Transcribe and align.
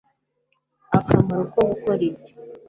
akamaro 0.97 1.43
ko 1.53 1.59
gukora 1.69 2.01
ibyo 2.09 2.33